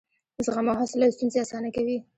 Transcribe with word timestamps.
زغم 0.45 0.65
او 0.71 0.77
حوصله 0.79 1.05
ستونزې 1.15 1.37
اسانه 1.41 1.69
کوي. 1.75 1.97